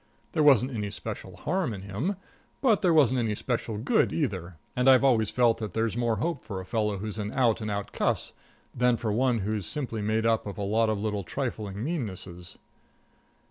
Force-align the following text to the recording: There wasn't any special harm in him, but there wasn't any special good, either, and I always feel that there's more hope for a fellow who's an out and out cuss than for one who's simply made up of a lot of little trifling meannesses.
There 0.31 0.41
wasn't 0.41 0.71
any 0.73 0.89
special 0.89 1.35
harm 1.37 1.75
in 1.75 1.83
him, 1.83 2.15
but 2.59 2.81
there 2.81 2.91
wasn't 2.91 3.19
any 3.19 3.35
special 3.35 3.77
good, 3.77 4.11
either, 4.11 4.55
and 4.75 4.89
I 4.89 4.97
always 4.97 5.29
feel 5.29 5.53
that 5.53 5.75
there's 5.75 5.95
more 5.95 6.15
hope 6.15 6.43
for 6.43 6.59
a 6.59 6.65
fellow 6.65 6.97
who's 6.97 7.19
an 7.19 7.31
out 7.33 7.61
and 7.61 7.69
out 7.69 7.91
cuss 7.91 8.33
than 8.75 8.97
for 8.97 9.11
one 9.13 9.41
who's 9.45 9.67
simply 9.67 10.01
made 10.01 10.25
up 10.25 10.47
of 10.47 10.57
a 10.57 10.63
lot 10.63 10.89
of 10.89 10.97
little 10.97 11.23
trifling 11.23 11.83
meannesses. 11.83 12.57